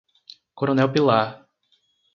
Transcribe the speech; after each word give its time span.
Coronel 0.57 0.89
Pilar 0.89 1.21